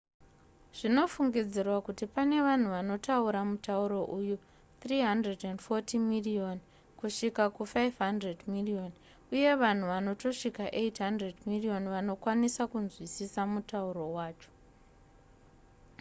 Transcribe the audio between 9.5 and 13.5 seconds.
vanhu vanotosvika 800 miriyoni vanokwanisa kunzwisisa